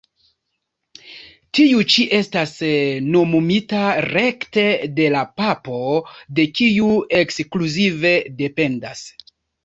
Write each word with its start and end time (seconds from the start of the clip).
Tiu 1.57 1.81
ĉi 1.95 2.05
estas 2.19 2.53
nomumita 3.15 3.81
rekte 4.05 4.63
de 4.99 5.05
la 5.17 5.21
Papo, 5.41 5.81
de 6.39 6.45
kiu 6.61 6.89
ekskluzive 7.19 8.15
dependas. 8.41 9.05